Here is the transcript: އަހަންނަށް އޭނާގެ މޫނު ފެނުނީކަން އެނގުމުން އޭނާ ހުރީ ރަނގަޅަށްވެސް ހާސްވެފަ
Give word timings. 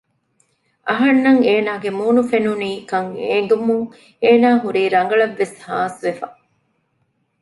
އަހަންނަށް 0.87 1.41
އޭނާގެ 1.47 1.89
މޫނު 1.99 2.21
ފެނުނީކަން 2.29 3.11
އެނގުމުން 3.29 3.85
އޭނާ 4.23 4.49
ހުރީ 4.63 4.83
ރަނގަޅަށްވެސް 4.95 5.55
ހާސްވެފަ 5.65 6.27